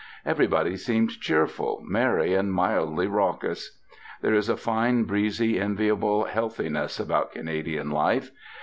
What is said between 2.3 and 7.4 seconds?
and mildly raucous. There is a fine, breezy, enviable healthiness about